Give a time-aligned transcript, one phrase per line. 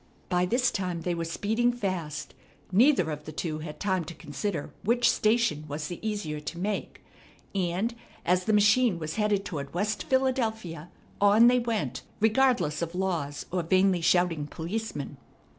[0.29, 2.33] By this time they were speeding fast.
[2.71, 7.03] Neither of the two had time to consider which station was the easier to make;
[7.53, 7.93] and,
[8.25, 10.89] as the machine was headed toward West Philadelphia,
[11.21, 15.17] on they went, regardless of laws or vainly shouting policemen.